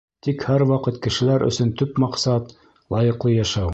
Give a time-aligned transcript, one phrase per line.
[0.27, 2.51] Тик һәр ваҡыт кешеләр өсөн төп маҡсат—
[2.97, 3.69] лайыҡлы йәшәү.